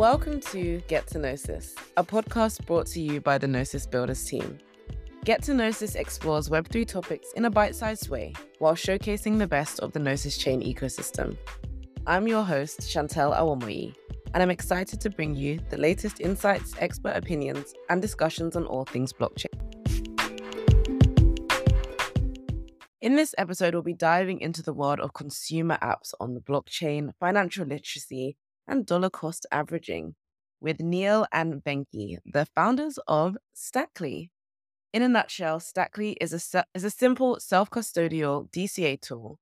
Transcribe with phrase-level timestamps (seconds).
[0.00, 4.56] Welcome to Get to Gnosis, a podcast brought to you by the Gnosis Builders team.
[5.26, 9.78] Get to Gnosis explores Web3 topics in a bite sized way while showcasing the best
[9.80, 11.36] of the Gnosis chain ecosystem.
[12.06, 13.94] I'm your host, Shantelle Awomoyi,
[14.32, 18.86] and I'm excited to bring you the latest insights, expert opinions, and discussions on all
[18.86, 19.52] things blockchain.
[23.02, 27.10] In this episode, we'll be diving into the world of consumer apps on the blockchain,
[27.20, 28.38] financial literacy,
[28.70, 30.14] and dollar cost averaging
[30.60, 34.30] with Neel and Venky, the founders of Stackly.
[34.92, 39.38] In a nutshell, Stackly is a, is a simple self custodial DCA tool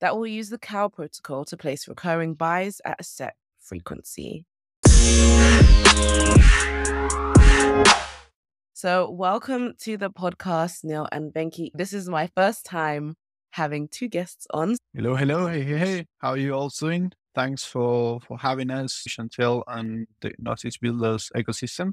[0.00, 4.44] that will use the CoW protocol to place recurring buys at a set frequency.
[8.72, 11.70] So, welcome to the podcast, Neel and Venky.
[11.72, 13.14] This is my first time
[13.52, 14.76] having two guests on.
[14.92, 16.06] Hello, hello, hey, hey, hey.
[16.18, 17.12] How are you all doing?
[17.34, 21.92] Thanks for for having us, Shantelle, and the Gnosis Builders ecosystem.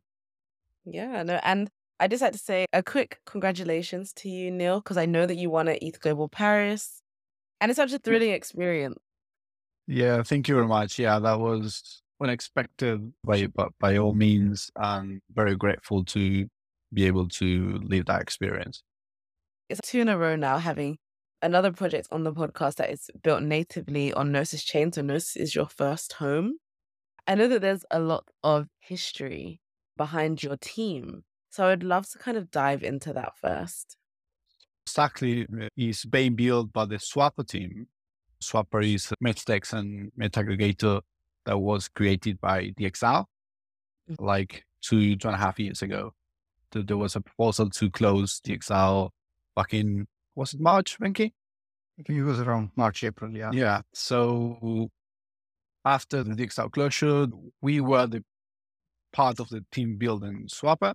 [0.86, 1.70] Yeah, no, and
[2.00, 5.36] I just had to say a quick congratulations to you, Neel, because I know that
[5.36, 7.02] you won at ETH Global Paris,
[7.62, 8.98] and it's such a thrilling experience.
[9.88, 11.00] Yeah, thank you very much.
[11.00, 16.48] Yeah, that was unexpected by but by all means, and very grateful to
[16.94, 18.84] be able to live that experience.
[19.70, 20.98] It's two in a row now having
[21.42, 24.92] another project on the podcast that is built natively on Gnosis Chain.
[24.92, 26.54] So Gnosis is your first home.
[27.28, 29.62] I know that there's a lot of history
[29.98, 31.24] behind your team.
[31.50, 33.98] So I would love to kind of dive into that first.
[34.86, 37.88] Stackly uh, is being built by the Swapr team.
[38.44, 41.02] Swapr is a Metatex and meta aggregator
[41.46, 43.26] that was created by DXdao
[44.10, 44.24] mm-hmm.
[44.24, 46.14] like two, two and a half years ago.
[46.72, 49.10] There was a proposal to close DXdao
[49.56, 50.08] back in
[50.40, 51.34] was it March, Venky?
[52.00, 53.36] I think it was around March, April.
[53.36, 53.52] Yeah.
[53.54, 53.82] Yeah.
[53.94, 54.88] So
[55.84, 57.28] after the DXdao closure,
[57.62, 58.24] we were the
[59.12, 60.94] part of the team building Swapr,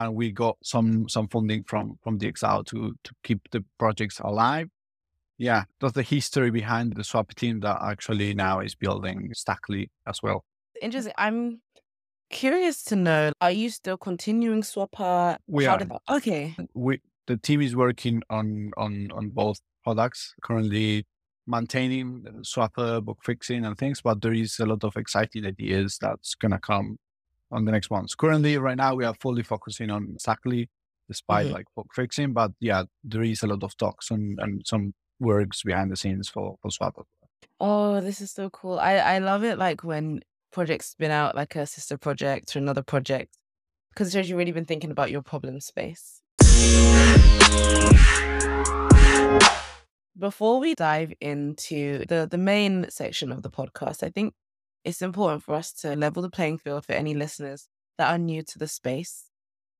[0.00, 4.68] and we got some some funding from from DXdao to to keep the projects alive.
[5.36, 10.22] Yeah, that's the history behind the Swapr team that actually now is building Stackly as
[10.22, 10.44] well.
[10.80, 11.12] Interesting.
[11.18, 11.60] I'm
[12.30, 15.36] curious to know: Are you still continuing Swapr?
[15.46, 15.78] We How are.
[15.78, 16.56] Did, okay.
[16.72, 21.06] We the team is working on on on both products currently
[21.46, 26.34] maintaining Swapr book fixing and things but there is a lot of exciting ideas that's
[26.34, 26.98] going to come
[27.52, 30.68] on the next months currently right now we are fully focusing on Stackly
[31.06, 31.54] despite mm-hmm.
[31.54, 35.62] like book fixing but yeah there is a lot of talks and, and some works
[35.62, 37.04] behind the scenes for for Swapr
[37.60, 38.78] oh this is so cool.
[38.78, 42.82] I i love it like when projects spin out like a sister project or another
[42.82, 43.36] project
[43.90, 46.22] because it shows you've really been thinking about your problem space
[50.18, 54.34] before we dive into the, the main section of the podcast, I think
[54.84, 58.42] it's important for us to level the playing field for any listeners that are new
[58.42, 59.30] to the space.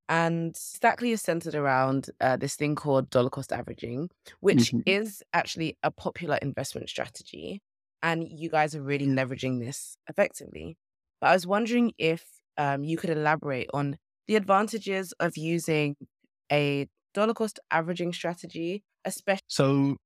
[0.07, 4.79] And Stackly is centered around uh, this thing called dollar cost averaging, which mm-hmm.
[4.85, 7.61] is actually a popular investment strategy.
[8.01, 10.77] And you guys are really leveraging this effectively.
[11.21, 12.25] But I was wondering if
[12.57, 13.97] um, you could elaborate on
[14.27, 15.95] the advantages of using
[16.51, 19.43] a dollar cost averaging strategy, especially.
[19.47, 19.97] So,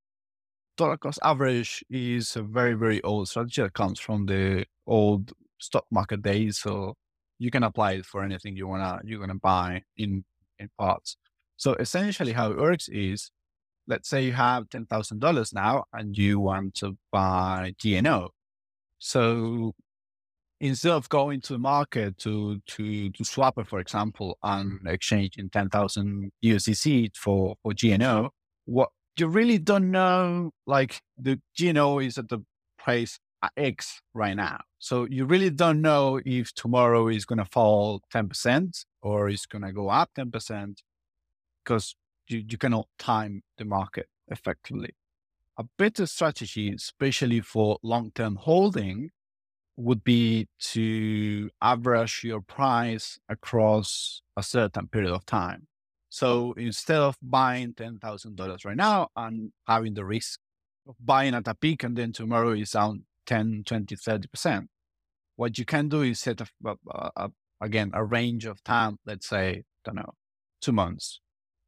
[0.77, 5.85] dollar cost average is a very, very old strategy that comes from the old stock
[5.91, 6.59] market days.
[6.59, 6.95] So,
[7.39, 10.23] you can apply it for anything you wanna you're gonna buy in
[10.59, 11.17] in parts.
[11.57, 13.31] So essentially, how it works is,
[13.87, 18.29] let's say you have ten thousand dollars now, and you want to buy GNO.
[18.99, 19.73] So
[20.63, 24.87] instead of going to the market to to to swap it, for example, and mm-hmm.
[24.87, 28.31] exchanging ten thousand USDC for for GNO,
[28.65, 32.39] what you really don't know, like the GNO is at the
[32.79, 34.61] price uh, X right now.
[34.79, 39.61] So you really don't know if tomorrow is going to fall 10% or is going
[39.61, 40.77] to go up 10%
[41.63, 41.95] because
[42.27, 44.95] you, you cannot time the market effectively.
[45.57, 49.11] A better strategy, especially for long term holding,
[49.75, 55.63] would be to average your price across a certain period of time.
[55.63, 55.67] Oh.
[56.09, 60.39] So instead of buying $10,000 right now and having the risk
[60.87, 64.67] of buying at a peak and then tomorrow is down 10, 20, 30%,
[65.35, 67.29] what you can do is set a, a, a,
[67.61, 70.13] again a range of time, let's say, I don't know,
[70.61, 71.19] two months.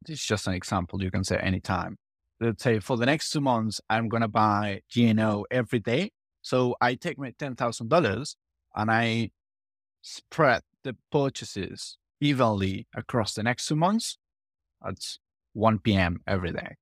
[0.04, 1.02] This is just an example.
[1.02, 1.96] You can say anytime.
[2.40, 6.10] Let's say for the next two months, I'm going to buy GNO every day
[6.46, 8.36] so I take my $10,000
[8.76, 9.30] and I
[10.02, 14.16] spread the purchases evenly across the next two months
[14.86, 14.94] at
[15.54, 16.20] 1 p.m.
[16.24, 16.76] every day.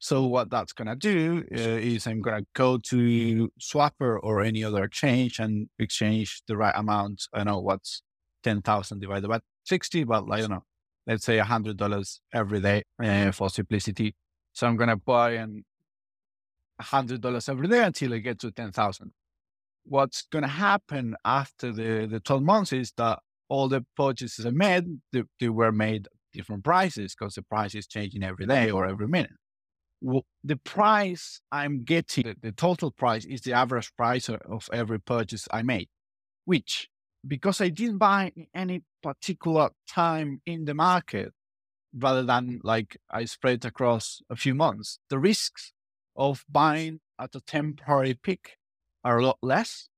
[0.00, 4.42] So what that's going to do uh, is I'm going to go to Swapr or
[4.42, 7.28] any other exchange and exchange the right amount.
[7.32, 8.02] I know what's
[8.42, 10.64] 10,000 divided by 60, but I don't know,
[11.06, 14.16] let's say $100 every day uh, for simplicity.
[14.52, 15.64] So I'm going to buy an
[16.80, 19.12] $100 every day until I get to 10,000.
[19.84, 24.50] What's going to happen after the, the 12 months is that all the purchases I
[24.50, 28.86] made, they, they were made different prices because the price is changing every day or
[28.86, 29.30] every minute.
[30.00, 34.68] Well, the price I'm getting, the, the total price is the average price of, of
[34.72, 35.88] every purchase I made,
[36.44, 36.88] which
[37.26, 41.32] because I didn't buy any particular time in the market,
[41.96, 45.72] rather than like I spread across a few months, the risks
[46.16, 48.56] of buying at a temporary peak
[49.04, 49.88] are a lot less.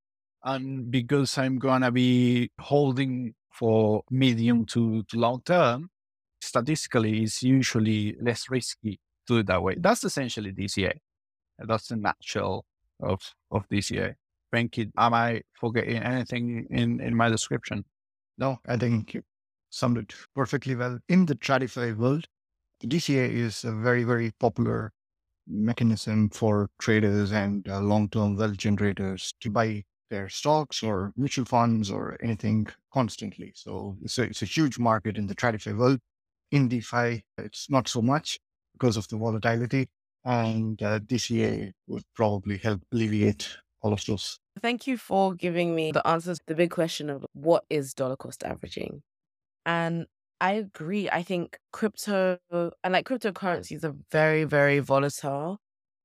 [0.45, 5.91] And because I'm going to be holding for medium to, to long term,
[6.41, 9.77] statistically, it's usually less risky to do it that way.
[9.79, 10.93] That's essentially DCA.
[11.59, 12.65] That's the nutshell
[13.03, 13.21] of,
[13.51, 14.15] of DCA.
[14.55, 17.85] Venky, am I forgetting anything in, in my description?
[18.39, 19.23] No, I think you
[19.71, 20.99] summed it perfectly well.
[21.09, 22.27] In the TradFi world,
[22.83, 24.93] DCA is a very, very popular
[25.49, 31.91] mechanism for traders and uh, long-term wealth generators to buy their stocks or mutual funds
[31.91, 33.53] or anything constantly.
[33.55, 35.99] So it's a, it's a huge market in the TradFi world.
[36.51, 38.39] In DeFi, it's not so much
[38.73, 39.89] because of the volatility.
[40.25, 43.49] And uh, DCA would probably help alleviate
[43.81, 44.39] all of those.
[44.61, 48.17] Thank you for giving me the answers to the big question of what is dollar
[48.17, 49.03] cost averaging.
[49.65, 50.07] And
[50.41, 51.09] I agree.
[51.11, 55.61] I think crypto and like cryptocurrencies are very, very volatile.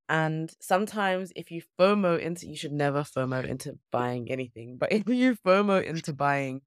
[0.09, 4.77] And sometimes if you FOMO into, you should never FOMO into buying anything.
[4.77, 6.61] But if you FOMO into buying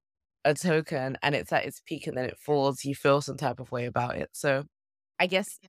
[0.45, 3.61] a token and it's at its peak and then it falls, you feel some type
[3.61, 4.31] of way about it.
[4.35, 4.65] So
[5.21, 5.61] I guess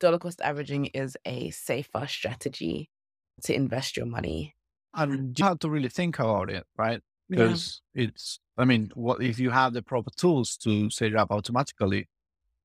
[0.00, 2.90] dollar cost averaging is a safer strategy
[3.42, 4.54] to invest your money.
[4.94, 7.00] And you have to really think about it, right?
[7.30, 8.08] Because yeah.
[8.08, 12.08] it's, I mean, what if you have the proper tools to set it up automatically?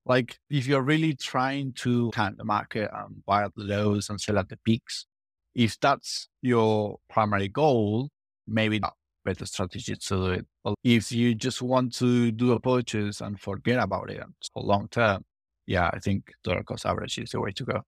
[0.04, 4.20] Like if you're really trying to count the market and buy at the lows and
[4.20, 5.06] sell at the peaks,
[5.54, 8.10] if that's your primary goal,
[8.46, 10.46] maybe not better strategy to do it.
[10.62, 14.22] But if you just want to do a purchase and forget about it
[14.52, 15.24] for long term,
[15.66, 17.82] yeah, I think dollar cost average is the way to go.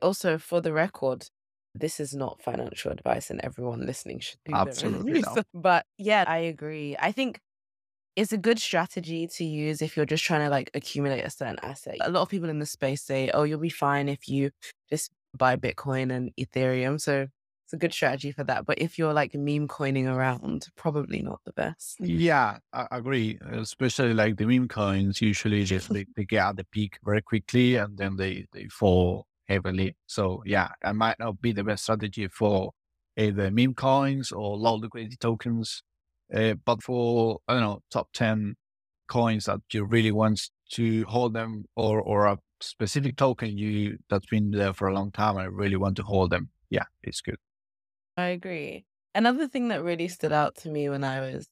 [0.00, 1.26] Also, for the record,
[1.80, 5.46] this is not financial advice, and everyone listening should do Absolutely not.
[5.54, 6.96] But yeah, I agree.
[6.98, 7.40] I think
[8.16, 11.58] it's a good strategy to use if you're just trying to like accumulate a certain
[11.62, 11.96] asset.
[12.00, 14.50] A lot of people in the space say, "Oh, you'll be fine if you
[14.90, 17.28] just buy Bitcoin and Ethereum." So
[17.66, 18.64] it's a good strategy for that.
[18.64, 21.96] But if you're like meme coining around, probably not the best.
[21.98, 23.40] Yeah, I agree.
[23.50, 27.74] Especially like the meme coins, usually just they, they get at the peak very quickly
[27.74, 29.96] and then they, they fall heavily.
[30.06, 32.72] So yeah, it might not be the best strategy for
[33.16, 35.82] either meme coins or low liquidity tokens.
[36.34, 38.56] Uh, but for, I don't know, top 10
[39.08, 44.26] coins that you really want to hold them or, or a specific token you that's
[44.26, 46.50] been there for a long time, I really want to hold them.
[46.70, 47.38] Yeah, it's good.
[48.16, 48.86] I agree.
[49.14, 51.48] Another thing that really stood out to me when I was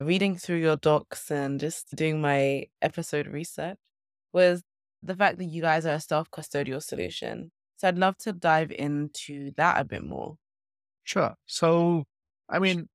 [0.00, 3.78] reading through your docs and just doing my episode research
[4.32, 4.62] was
[5.06, 7.50] the fact that you guys are a self custodial solution.
[7.76, 10.36] So I'd love to dive into that a bit more.
[11.04, 11.34] Sure.
[11.46, 12.04] So,
[12.48, 12.88] I mean,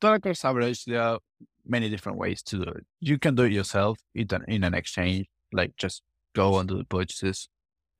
[0.00, 1.18] dollar cost average, there uh, are
[1.66, 2.84] many different ways to do it.
[3.00, 6.02] You can do it yourself in an, in an exchange, like just
[6.34, 7.48] go and do the purchases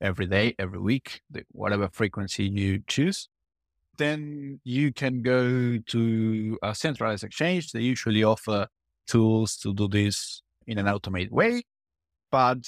[0.00, 1.20] every day, every week,
[1.52, 3.28] whatever frequency you choose.
[3.99, 7.73] Then you can go to a centralized exchange.
[7.73, 8.66] They usually offer
[9.06, 11.64] tools to do this in an automated way.
[12.30, 12.58] But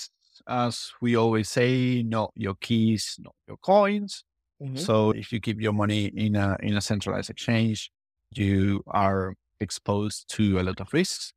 [0.49, 4.25] as we always say, not your keys, not your coins.
[4.63, 4.77] Mm-hmm.
[4.77, 7.91] So if you keep your money in a in a centralized exchange,
[8.31, 11.33] you are exposed to a lot of risks.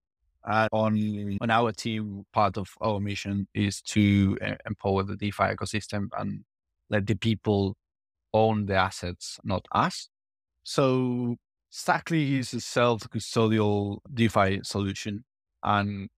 [0.47, 6.07] On on our team, part of our mission is to uh, empower the DeFi ecosystem
[6.19, 6.45] and
[6.89, 7.75] let the people
[8.31, 10.09] own the assets, not us.
[10.63, 11.37] So
[11.71, 15.25] Stackly is a self-custodial DeFi solution,
[15.63, 16.09] and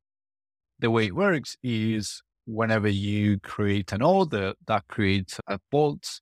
[0.77, 6.21] the way it works is whenever you create an order that creates a vault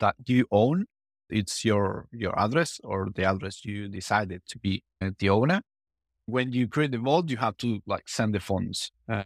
[0.00, 0.86] that you own,
[1.28, 4.82] it's your your address or the address you decided to be
[5.18, 5.62] the owner.
[6.26, 9.24] When you create the vault, you have to like send the funds uh,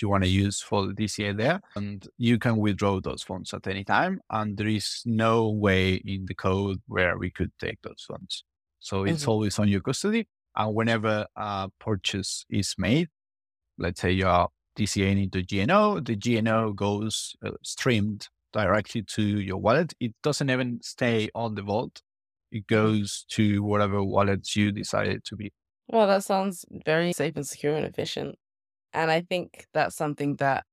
[0.00, 3.66] you want to use for the DCA there, and you can withdraw those funds at
[3.66, 4.20] any time.
[4.30, 8.44] And there is no way in the code where we could take those funds.
[8.80, 9.30] So it's mm-hmm.
[9.30, 10.26] always on your custody.
[10.54, 13.08] And whenever a purchase is made,
[13.78, 19.58] let's say you are DCA into GNO, the GNO goes uh, streamed directly to your
[19.58, 19.94] wallet.
[20.00, 22.02] It doesn't even stay on the vault.
[22.52, 25.52] It goes to whatever wallet you decided to be.
[25.88, 28.36] Well, that sounds very safe and secure and efficient.
[28.92, 30.64] And I think that's something that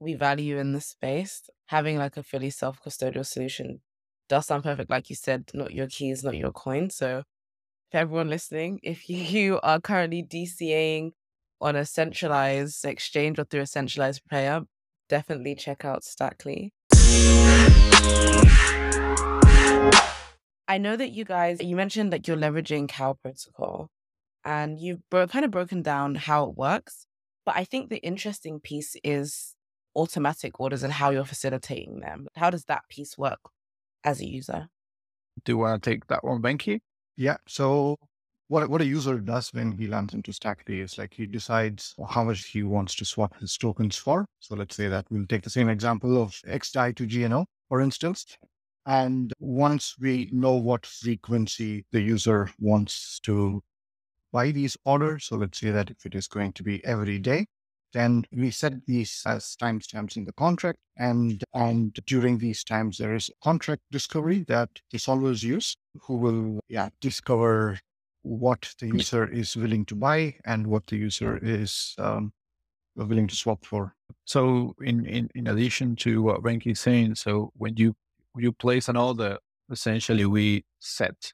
[0.00, 1.48] we value in this space.
[1.66, 3.80] Having like a fully self custodial solution
[4.28, 4.90] does sound perfect.
[4.90, 6.90] Like you said, not your keys, not your coin.
[6.90, 7.22] So,
[7.90, 11.12] for everyone listening, if you are currently DCAing
[11.60, 14.62] on a centralized exchange or through a centralized player,
[15.08, 16.72] definitely check out Stackly.
[20.68, 23.88] I know that you guys, you mentioned that you're leveraging CoW protocol
[24.44, 27.06] and you've bro- kind of broken down how it works.
[27.44, 29.54] But I think the interesting piece is
[29.94, 32.26] automatic orders and how you're facilitating them.
[32.34, 33.38] How does that piece work
[34.04, 34.68] as a user?
[35.44, 36.80] Do you want to take that one, Venky?
[37.16, 37.36] Yeah.
[37.46, 37.96] So
[38.48, 42.24] what what a user does when he lands into Stackly is like he decides how
[42.24, 44.26] much he wants to swap his tokens for.
[44.40, 48.36] So let's say that we'll take the same example of XDAI to GNO, for instance.
[48.86, 53.62] And once we know what frequency the user wants to
[54.32, 57.46] buy these orders, so let's say that if it is going to be every day,
[57.92, 60.78] then we set these as timestamps in the contract.
[60.96, 66.60] And and during these times, there is contract discovery that the solvers use, who will
[66.68, 67.78] yeah discover
[68.26, 72.32] what the user is willing to buy and what the user is um,
[72.96, 73.94] willing to swap for.
[74.24, 77.94] So in, in, in addition to what Venky is saying, so when you
[78.36, 79.38] you place an order,
[79.70, 81.32] essentially we set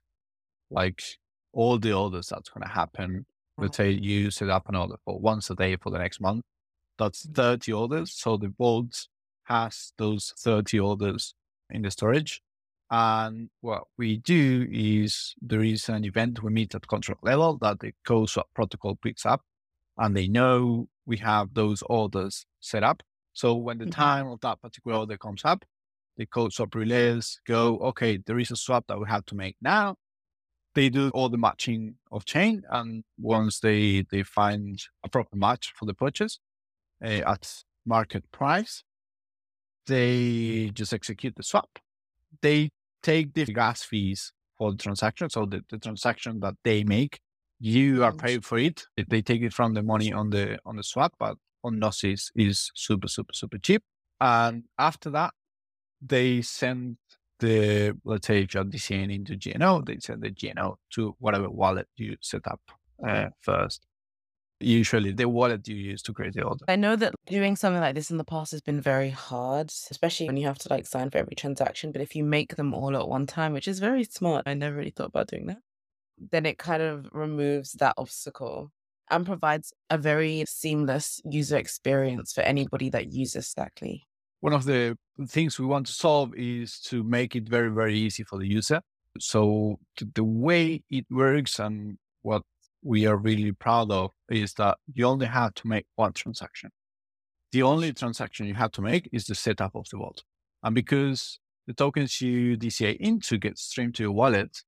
[0.71, 1.03] like
[1.53, 3.27] all the orders that's going to happen.
[3.59, 6.45] Let's say you set up an order for once a day for the next month.
[6.99, 8.13] That's 30 orders.
[8.13, 9.09] So the vault
[9.45, 11.35] has those 30 orders
[11.71, 12.43] in the storage.
[12.93, 17.81] And what we do is there is an event we meet at contract level that
[17.81, 19.41] the CoW Swap protocol picks up
[19.97, 23.03] and they know we have those orders set up.
[23.33, 25.65] So when the time of that particular order comes up,
[26.19, 29.57] the CoW Swap relays go, okay, there is a swap that we have to make
[29.63, 29.97] now.
[30.75, 32.63] They do all the matching of chain.
[32.69, 36.41] And once they, they find a proper match for the purchase
[37.03, 37.51] uh, at
[37.87, 38.85] market price,
[39.87, 41.79] they just execute the swap.
[42.43, 42.71] They
[43.03, 45.31] take the gas fees for the transaction.
[45.31, 47.21] So the, the transaction that they make,
[47.61, 48.85] you are paid for it.
[49.09, 52.71] They take it from the money on the on the swap, but on Gnosis is
[52.75, 53.83] super, super, super cheap.
[54.21, 55.33] And after that,
[56.01, 56.97] they send
[57.39, 61.89] the let's say if you're DCAing into GNO, they send the GNO to whatever wallet
[61.97, 62.61] you set up
[63.07, 63.87] uh, first
[64.63, 66.65] usually the wallet you use to create the order.
[66.69, 70.27] I know that doing something like this in the past has been very hard, especially
[70.27, 71.93] when you have to like sign for every transaction.
[71.93, 74.77] But if you make them all at one time, which is very smart, I never
[74.77, 75.59] really thought about doing that,
[76.31, 78.73] then it kind of removes that obstacle
[79.11, 84.07] and provides a very seamless user experience for anybody that uses Stackly.
[84.41, 84.97] One of the
[85.29, 88.81] things we want to solve is to make it very, very easy for the user.
[89.21, 89.79] So
[90.15, 92.43] the way it works and what
[92.83, 96.71] we are really proud of is that you only have to make one transaction.
[97.53, 100.25] The only transaction you have to make is the setup of the vault.
[100.63, 104.63] And because the tokens you DCA into get streamed to your wallet,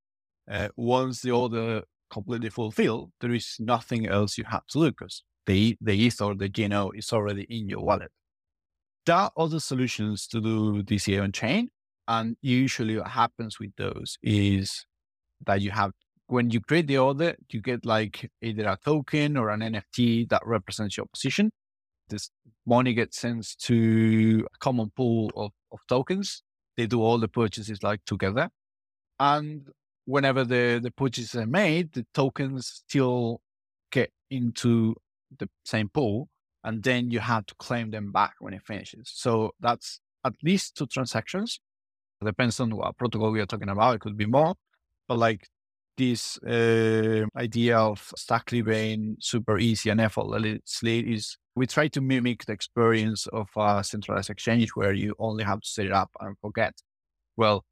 [0.50, 5.22] uh, once the order completely fulfilled, there is nothing else you have to do because
[5.46, 8.10] the, the ETH or the GNO is already in your wallet.
[9.06, 11.70] There are other solutions to do DCA on chain.
[12.06, 14.86] And usually what happens with those is
[15.46, 15.92] that you have
[16.26, 20.42] when you create the order, you get like either a token or an NFT that
[20.46, 21.50] represents your position.
[22.08, 22.30] This
[22.66, 26.42] money gets sent to a common pool of, of tokens.
[26.76, 28.50] They do all the purchases like together.
[29.20, 29.68] And
[30.06, 33.40] whenever the, the purchases are made, the tokens still
[33.92, 34.96] get into
[35.38, 36.28] the same pool.
[36.62, 39.12] And then you have to claim them back when it finishes.
[39.14, 41.60] So that's at least two transactions.
[42.20, 43.96] It depends on what protocol we are talking about.
[43.96, 44.54] It could be more,
[45.06, 45.46] but like
[45.96, 52.44] this uh, idea of Stackly being super easy and effortlessly is we try to mimic
[52.44, 56.36] the experience of a centralized exchange where you only have to set it up and
[56.40, 56.74] forget.
[57.36, 57.64] Well,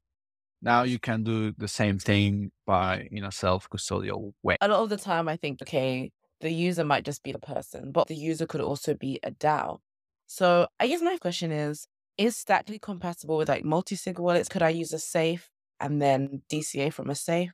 [0.61, 4.57] now you can do the same thing by in a self-custodial way.
[4.61, 7.91] A lot of the time, I think, okay, the user might just be the person,
[7.91, 9.79] but the user could also be a DAO.
[10.27, 11.87] So I guess my question is,
[12.17, 14.47] is Stackly compatible with like multi-sig wallets?
[14.47, 15.49] Could I use a safe
[15.79, 17.51] and then DCA from a safe?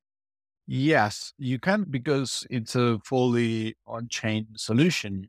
[0.71, 5.27] Yes, you can because it's a fully on-chain solution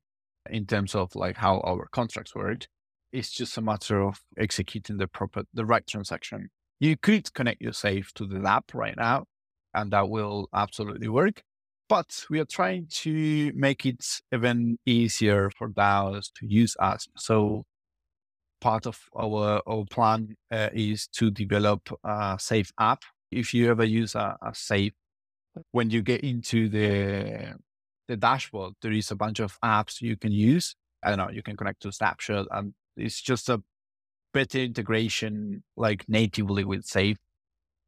[0.50, 2.66] in terms of like how our contracts work.
[3.10, 6.50] It's just a matter of executing the proper, the right transaction.
[6.78, 9.24] You could connect your safe to the app right now,
[9.72, 11.42] and that will absolutely work.
[11.88, 14.04] But we are trying to make it
[14.34, 17.08] even easier for DAOs to use us.
[17.16, 17.64] So
[18.60, 23.02] part of our, our plan uh, is to develop a safe app.
[23.30, 24.92] If you ever use a, a safe,
[25.72, 27.54] when you get into the
[28.08, 30.74] the dashboard, there is a bunch of apps you can use.
[31.02, 33.62] I don't know, you can connect to Snapshot and it's just a
[34.34, 37.16] better integration like natively with Safe.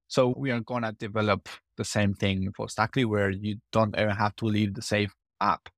[0.08, 4.12] So we are going to develop the same thing for Stackly where you don't ever
[4.12, 5.68] have to leave the Safe app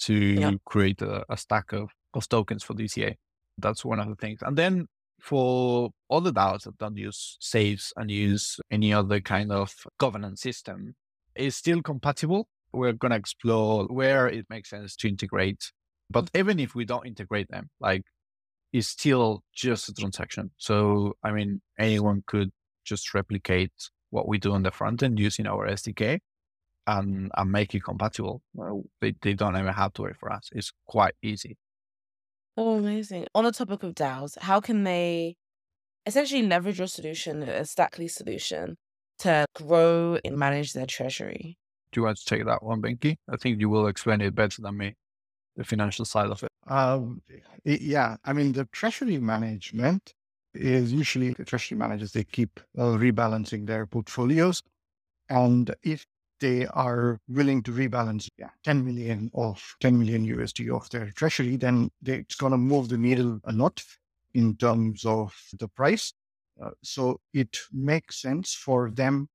[0.00, 0.52] to yeah.
[0.64, 3.14] create a, a stack of, of tokens for DCA.
[3.58, 4.40] That's one of the things.
[4.42, 4.86] And then
[5.20, 10.94] for other DAOs that don't use safes and use any other kind of governance system,
[11.34, 15.72] it's still compatible we're going to explore where it makes sense to integrate.
[16.10, 16.38] But mm-hmm.
[16.38, 18.02] even if we don't integrate them, like
[18.72, 20.50] it's still just a transaction.
[20.56, 22.50] So, I mean, anyone could
[22.84, 23.72] just replicate
[24.10, 26.18] what we do on the front end using our SDK
[26.86, 28.42] and, and make it compatible.
[28.54, 30.48] Well, they, they don't even have to wait for us.
[30.52, 31.56] It's quite easy.
[32.56, 33.26] Oh, amazing.
[33.34, 35.36] On the topic of DAOs, how can they
[36.04, 38.76] essentially leverage your solution, a Stackly solution,
[39.22, 41.58] to grow and manage their treasury?
[41.92, 43.16] Do you want to take that one, Venky?
[43.28, 44.94] I think you will explain it better than me,
[45.56, 46.50] the financial side of it.
[46.66, 47.22] Um,
[47.64, 50.14] yeah, I mean, the treasury management
[50.54, 54.62] is usually the treasury managers, they keep uh, rebalancing their portfolios.
[55.28, 56.04] And if
[56.40, 61.56] they are willing to rebalance yeah, 10 million of 10 million USD of their treasury,
[61.56, 63.82] then they, it's going to move the needle a lot
[64.34, 66.12] in terms of the price.
[66.60, 69.28] Uh, so it makes sense for them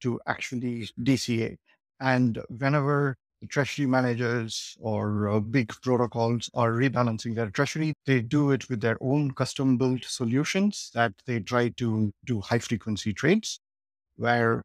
[0.00, 1.56] to actually DCA.
[2.00, 8.50] And whenever the treasury managers or uh, big protocols are rebalancing their treasury, they do
[8.50, 13.60] it with their own custom built solutions that they try to do high frequency trades
[14.16, 14.62] where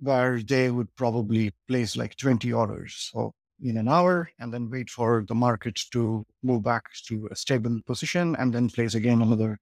[0.00, 4.88] where they would probably place like 20 orders so in an hour and then wait
[4.88, 9.58] for the market to move back to a stable position and then place again another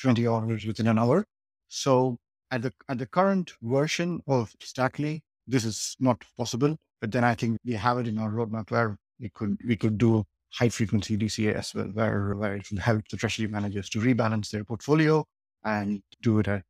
[0.00, 1.24] 20 orders within an hour.
[1.68, 2.18] So
[2.50, 6.76] at the at the current version of Stackly, this is not possible.
[7.00, 9.98] But then I think we have it in our roadmap where we could we could
[9.98, 14.00] do high frequency DCA as well, where where it will help the treasury managers to
[14.00, 15.24] rebalance their portfolio
[15.64, 16.64] and do it at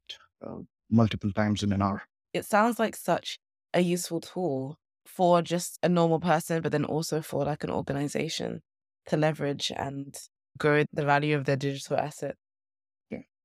[0.46, 0.58] uh,
[0.90, 2.02] multiple times in an hour.
[2.32, 3.38] It sounds like such
[3.72, 8.60] a useful tool for just a normal person, but then also for like an organization
[9.06, 10.16] to leverage and
[10.58, 12.36] grow the value of their digital asset.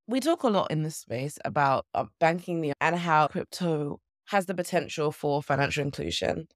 [0.08, 4.54] We talk a lot in this space about uh, banking and how crypto has the
[4.54, 6.48] potential for financial inclusion.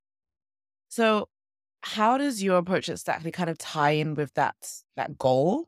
[0.90, 1.30] So,
[1.82, 4.56] how does your approach at Stackly kind of tie in with that
[4.96, 5.68] that goal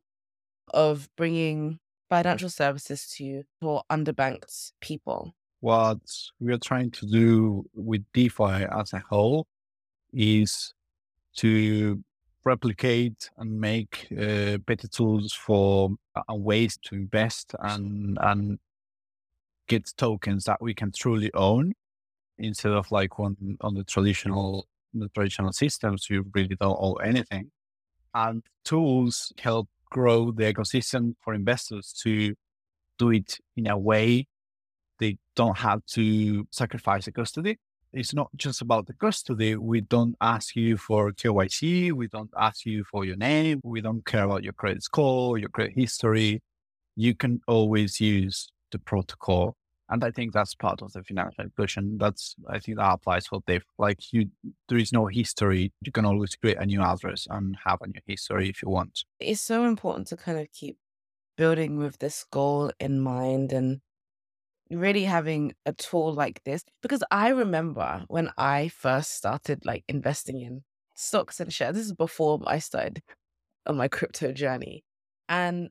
[0.73, 5.33] of bringing financial services to for underbanked people?
[5.61, 5.99] What
[6.39, 9.47] we are trying to do with DeFi as a whole
[10.11, 10.73] is
[11.37, 12.03] to
[12.43, 18.59] replicate and make uh, better tools for uh, ways to invest and and
[19.67, 21.73] get tokens that we can truly own
[22.37, 27.51] instead of like on on the traditional the traditional systems, you really don't owe anything.
[28.13, 32.33] And tools help grow the ecosystem for investors to
[32.97, 34.27] do it in a way
[34.99, 37.57] they don't have to sacrifice the custody.
[37.93, 39.55] It's not just about the custody.
[39.55, 41.91] We don't ask you for KYC.
[41.91, 43.59] We don't ask you for your name.
[43.63, 46.41] We don't care about your credit score, your credit history.
[46.95, 49.55] You can always use the protocol
[49.91, 51.97] and I think that's part of the financial inclusion.
[51.99, 53.65] That's I think that applies for DeFi.
[53.77, 54.29] Like you,
[54.69, 55.73] there is no history.
[55.81, 59.03] You can always create a new address and have a new history if you want.
[59.19, 60.77] It's so important to kind of keep
[61.37, 63.81] building with this goal in mind and
[64.71, 70.41] really having a tool like this because I remember when I first started like investing
[70.41, 70.63] in
[70.95, 71.75] stocks and shares.
[71.75, 73.01] This is before I started
[73.65, 74.83] on my crypto journey,
[75.29, 75.69] and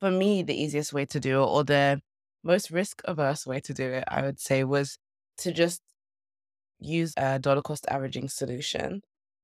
[0.00, 2.00] for me, the easiest way to do it or the
[2.44, 4.98] most risk averse way to do it, I would say, was
[5.38, 5.82] to just
[6.80, 9.02] use a dollar cost averaging solution.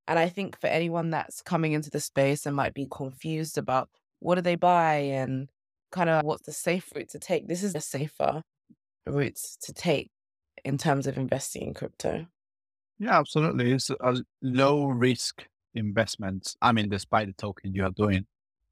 [0.08, 3.88] And I think for anyone that's coming into the space and might be confused about
[4.20, 5.48] what do they buy and
[5.92, 8.42] kind of what's the safe route to take, this is a safer
[9.06, 10.10] route to take
[10.64, 12.26] in terms of investing in crypto.
[12.98, 13.72] Yeah, absolutely.
[13.72, 16.56] It's a low risk investment.
[16.62, 18.26] I mean, despite the token you are doing,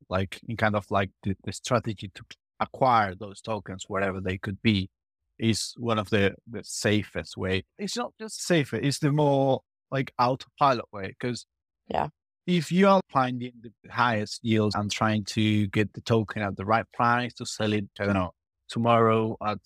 [0.09, 2.25] like in kind of like the, the strategy to
[2.61, 4.89] acquire those tokens, wherever they could be,
[5.39, 7.65] is one of the, the safest way.
[7.79, 11.09] It's not just safer, it's the more like autopilot way.
[11.09, 11.47] Because
[11.89, 12.09] yeah,
[12.47, 16.65] if you are finding the highest yields and trying to get the token at the
[16.65, 18.33] right price to sell it, I don't know,
[18.69, 19.59] tomorrow at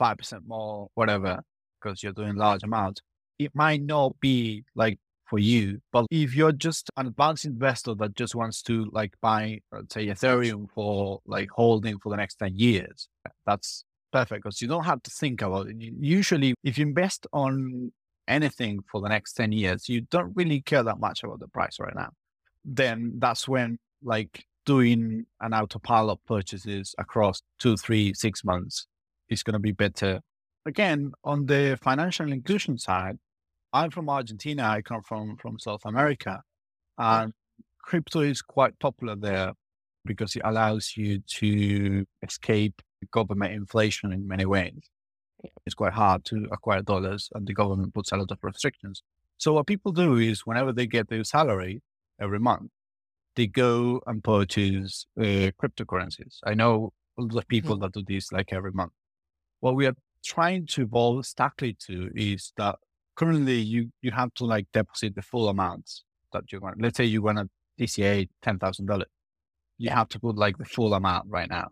[0.00, 1.42] 5% more, whatever,
[1.80, 3.02] because you're doing large amounts,
[3.38, 5.80] it might not be like for you.
[5.92, 10.06] But if you're just an advanced investor that just wants to like buy, let's say,
[10.06, 13.08] Ethereum for like holding for the next 10 years,
[13.46, 15.76] that's perfect because you don't have to think about it.
[15.78, 17.92] Usually, if you invest on
[18.26, 21.78] anything for the next 10 years, you don't really care that much about the price
[21.78, 22.10] right now.
[22.64, 28.86] Then that's when like doing an autopilot purchases across two, three, six months
[29.30, 30.20] is going to be better.
[30.66, 33.16] Again, on the financial inclusion side,
[33.72, 34.64] I'm from Argentina.
[34.64, 36.42] I come from from South America,
[36.98, 37.32] and
[37.82, 39.52] crypto is quite popular there
[40.04, 44.80] because it allows you to escape government inflation in many ways.
[45.64, 49.02] It's quite hard to acquire dollars, and the government puts a lot of restrictions.
[49.38, 51.82] So what people do is, whenever they get their salary
[52.20, 52.70] every month,
[53.36, 56.38] they go and purchase uh, cryptocurrencies.
[56.44, 57.84] I know a lot of people mm-hmm.
[57.84, 58.92] that do this like every month.
[59.60, 59.94] What we are
[60.24, 62.76] trying to evolve Stackly to is that
[63.16, 65.90] currently you you have to like deposit the full amount
[66.32, 66.80] that you want.
[66.80, 69.08] Let's say you want to DCA ten thousand dollars,
[69.78, 71.68] you have to put like the full amount right now.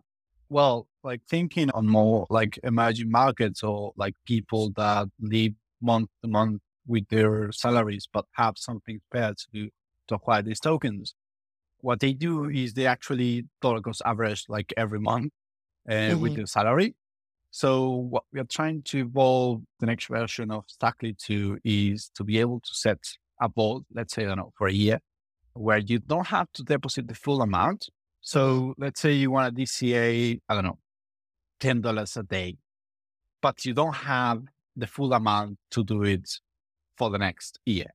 [0.49, 6.27] Well, like thinking on more like emerging markets or like people that live month to
[6.27, 9.69] month with their salaries but have something spare to
[10.07, 11.13] to acquire these tokens.
[11.81, 15.31] What they do is they actually dollar cost average like every month
[15.87, 16.21] uh, mm-hmm.
[16.21, 16.95] with their salary.
[17.51, 22.23] So what we are trying to evolve the next version of Stackly to is to
[22.23, 22.99] be able to set
[23.41, 24.99] a vault, let's say, I don't know, for a year,
[25.53, 27.89] where you don't have to deposit the full amount.
[28.21, 30.77] So let's say you want a DCA, I don't know,
[31.59, 32.57] ten dollars a day,
[33.41, 34.43] but you don't have
[34.75, 36.29] the full amount to do it
[36.97, 37.87] for the next year.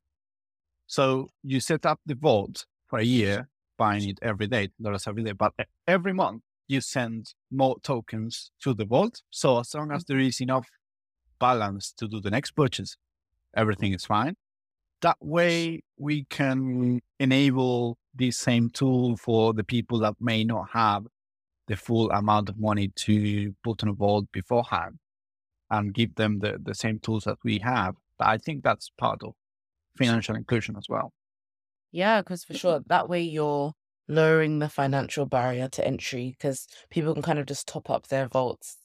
[0.87, 5.23] So you set up the vault for a year, buying it every day, dollars every
[5.23, 5.53] day, but
[5.87, 9.23] every month you send more tokens to the vault.
[9.31, 10.13] So as long as mm-hmm.
[10.13, 10.69] there is enough
[11.39, 12.97] balance to do the next purchase,
[13.57, 14.37] everything is fine.
[15.03, 21.05] That way we can enable this same tool for the people that may not have
[21.67, 24.99] the full amount of money to put in a vault beforehand
[25.71, 27.97] and give them the, the same tools that we have.
[28.19, 29.35] But I think that's part of
[29.97, 31.13] financial inclusion as well.
[31.91, 33.73] Yeah, because for sure, that way you're
[34.09, 38.29] lowering the financial barrier to entry because people can kind of just top up their
[38.29, 38.77] vaults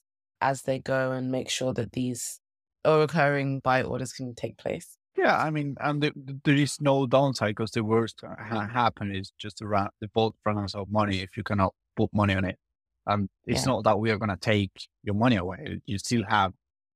[0.41, 2.39] as they go and make sure that these
[2.85, 4.97] recurring buy orders can take place.
[5.17, 6.13] Yeah, I mean, and the,
[6.45, 8.71] there is no downside because the worst ha- mm.
[8.71, 12.35] happen is just the, the vault runs out of money if you cannot put money
[12.35, 12.57] on it.
[13.05, 13.73] And it's yeah.
[13.73, 15.81] not that we are going to take your money away.
[15.85, 16.53] You still have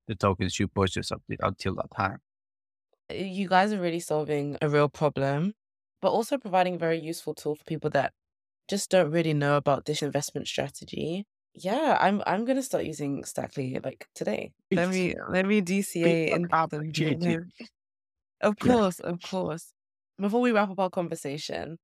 [0.07, 2.19] the tokens you purchased up until that time.
[3.11, 5.53] Uh, you guys are really solving a real problem
[6.03, 8.11] but also providing a very useful tool for people that
[8.69, 11.25] just don't really know about this investment strategy.
[11.55, 14.51] Yeah, I'm I'm gonna start using Stackly like today.
[14.69, 16.47] Let me let me DCA in
[18.41, 19.71] Of course, of course.
[20.19, 21.77] Before we wrap up our conversation,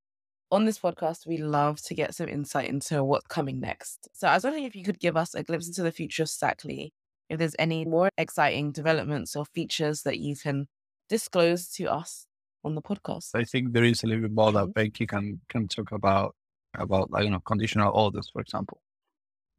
[0.52, 4.10] on this podcast, we love to get some insight into what's coming next.
[4.12, 6.30] So I was wondering if you could give us a glimpse into the future of
[6.30, 6.92] Stackly,
[7.30, 10.68] if there's any more exciting developments or features that you can
[11.08, 12.26] disclose to us
[12.63, 13.30] on the podcast.
[13.36, 16.36] I think there is a little bit more that Venky can can talk about
[16.76, 18.82] about like you know conditional orders, for example.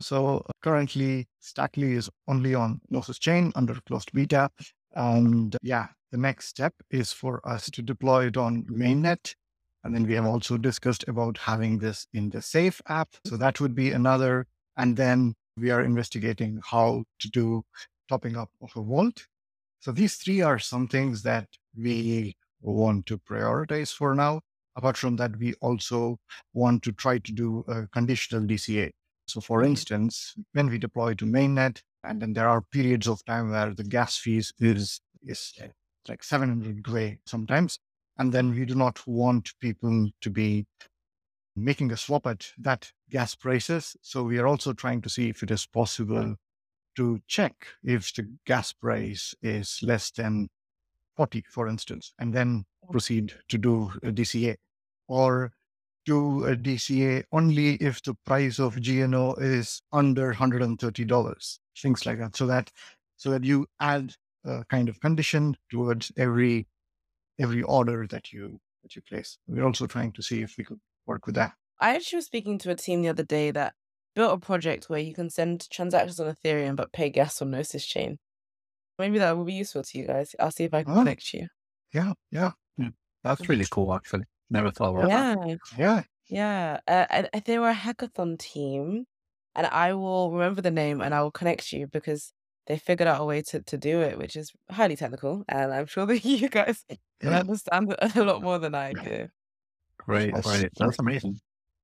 [0.00, 4.50] So uh, currently, Stackly is only on Gnosis Chain under closed beta,
[4.94, 9.34] and yeah, the next step is for us to deploy it on mainnet.
[9.82, 13.08] And then we have also discussed about having this in the Safe app.
[13.24, 14.46] So that would be another.
[14.76, 17.62] And then we are investigating how to do
[18.08, 19.26] topping up of a vault.
[19.80, 24.40] So these three are some things that we want to prioritize for now.
[24.76, 26.18] Apart from that, we also
[26.54, 28.90] want to try to do a conditional DCA.
[29.26, 29.70] So, for mm-hmm.
[29.70, 33.84] instance, when we deploy to mainnet, and then there are periods of time where the
[33.84, 35.52] gas fees is is
[36.08, 37.78] like 700 gwei sometimes,
[38.18, 40.66] and then we do not want people to be
[41.56, 43.96] making a swap at that gas prices.
[44.02, 46.36] So we are also trying to see if it is possible mm.
[46.96, 50.48] to check if the gas price is less than
[51.20, 54.56] 40, for instance, and then proceed to do a DCA
[55.06, 55.52] or
[56.06, 62.34] do a DCA only if the price of GNO is under $130, things like that.
[62.34, 62.70] So that,
[63.18, 64.14] so that you add
[64.46, 66.66] a kind of condition towards every,
[67.38, 69.36] every order that you, that you place.
[69.46, 71.52] We're also trying to see if we could work with that.
[71.78, 73.74] I actually was speaking to a team the other day that
[74.16, 77.84] built a project where you can send transactions on Ethereum but pay gas on Gnosis
[77.84, 78.18] chain.
[79.00, 80.34] Maybe that will be useful to you guys.
[80.38, 80.96] I'll see if I can oh.
[80.96, 81.48] connect you.
[81.92, 82.90] Yeah, yeah, yeah.
[83.24, 84.24] That's really cool, actually.
[84.50, 85.34] Never thought about yeah.
[85.34, 85.58] that.
[85.78, 86.80] Yeah, yeah.
[86.86, 89.06] Uh, and they were a hackathon team,
[89.54, 92.32] and I will remember the name and I will connect you because
[92.66, 95.44] they figured out a way to, to do it, which is highly technical.
[95.48, 96.84] And I'm sure that you guys
[97.22, 97.40] Yeah.
[97.40, 99.28] understand it a lot more than I do.
[99.98, 100.70] Great, That's- great.
[100.76, 101.40] That's amazing.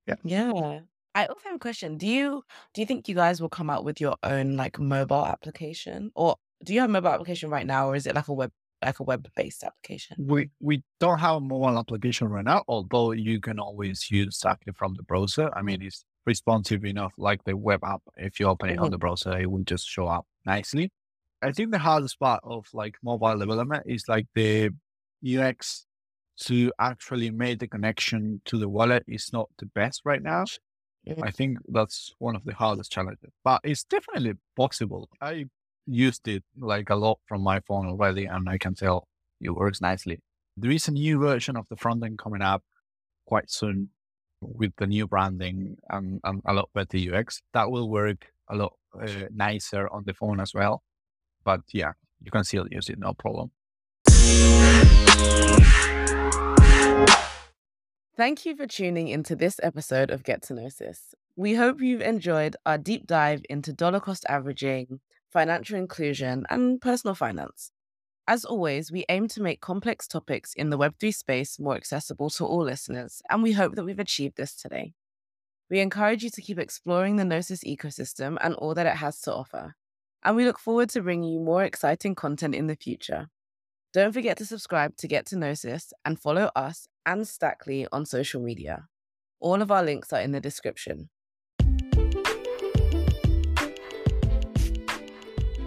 [0.07, 0.15] Yeah.
[0.23, 0.79] Yeah.
[1.13, 1.97] I also have a question.
[1.97, 5.25] Do you do you think you guys will come out with your own like mobile
[5.25, 6.11] application?
[6.15, 8.51] Or do you have a mobile application right now or is it like a web
[8.83, 10.17] like a web based application?
[10.17, 14.73] We we don't have a mobile application right now, although you can always use directly
[14.73, 15.51] from the browser.
[15.55, 18.01] I mean, it's responsive enough, like the web app.
[18.15, 18.91] If you open it on Mhm.
[18.91, 20.89] the browser, it will just show up nicely.
[21.43, 24.71] I think the hardest part of like mobile development is like the
[25.21, 25.85] UX
[26.45, 30.45] to actually make the connection to the wallet is not the best right now.
[31.21, 35.09] I think that's one of the hardest challenges, but it's definitely possible.
[35.21, 35.45] I
[35.87, 39.07] used it like a lot from my phone already, and I can tell
[39.41, 40.19] it works nicely.
[40.55, 42.63] There is a new version of the front end coming up
[43.25, 43.89] quite soon
[44.41, 47.41] with the new branding and, and a lot better UX.
[47.53, 50.83] That will work a lot uh, nicer on the phone as well.
[51.43, 53.51] But yeah, you can still use it, no problem.
[58.15, 61.13] Thank you for tuning into this episode of Get to Gnosis.
[61.35, 65.01] We hope you've enjoyed our deep dive into dollar cost averaging,
[65.37, 67.71] financial inclusion, and personal finance.
[68.27, 72.43] As always, we aim to make complex topics in the Web3 space more accessible to
[72.43, 74.95] all listeners, and we hope that we've achieved this today.
[75.69, 79.31] We encourage you to keep exploring the Gnosis ecosystem and all that it has to
[79.31, 79.75] offer.
[80.23, 83.27] And we look forward to bringing you more exciting content in the future.
[83.93, 88.41] Don't forget to subscribe to Get to Gnosis and follow us and Stackly on social
[88.41, 88.87] media.
[89.39, 91.09] All of our links are in the description.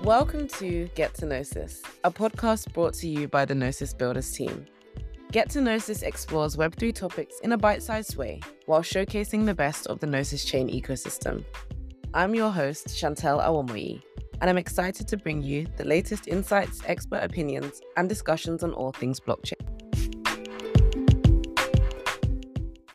[0.04, 4.64] Welcome to Get to Gnosis, a podcast brought to you by the Gnosis Builders team.
[5.30, 9.86] Get to Gnosis explores Web3 topics in a bite sized way while showcasing the best
[9.88, 11.44] of the Gnosis chain ecosystem.
[12.14, 14.00] I'm your host, Shantelle Awomoyi,
[14.40, 18.92] and I'm excited to bring you the latest insights, expert opinions, and discussions on all
[18.92, 19.69] things blockchain.